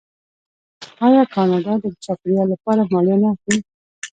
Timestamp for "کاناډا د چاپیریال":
1.33-2.47